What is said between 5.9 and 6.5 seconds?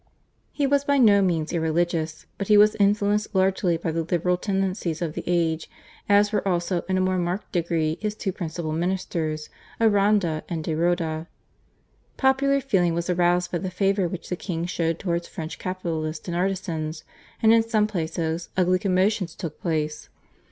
as were